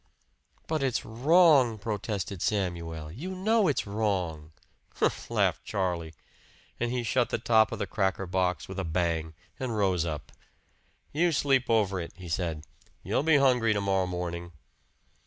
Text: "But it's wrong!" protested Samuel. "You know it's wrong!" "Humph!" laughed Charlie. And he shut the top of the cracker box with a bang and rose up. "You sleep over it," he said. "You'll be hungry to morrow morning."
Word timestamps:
"But 0.65 0.81
it's 0.81 1.05
wrong!" 1.05 1.77
protested 1.77 2.41
Samuel. 2.41 3.11
"You 3.11 3.35
know 3.35 3.67
it's 3.67 3.85
wrong!" 3.85 4.51
"Humph!" 4.95 5.29
laughed 5.29 5.63
Charlie. 5.63 6.15
And 6.79 6.91
he 6.91 7.03
shut 7.03 7.29
the 7.29 7.37
top 7.37 7.71
of 7.71 7.77
the 7.77 7.85
cracker 7.85 8.25
box 8.25 8.67
with 8.67 8.79
a 8.79 8.83
bang 8.83 9.35
and 9.59 9.77
rose 9.77 10.03
up. 10.03 10.31
"You 11.13 11.31
sleep 11.31 11.69
over 11.69 11.99
it," 11.99 12.13
he 12.15 12.29
said. 12.29 12.65
"You'll 13.03 13.21
be 13.21 13.37
hungry 13.37 13.73
to 13.73 13.81
morrow 13.81 14.07
morning." 14.07 14.53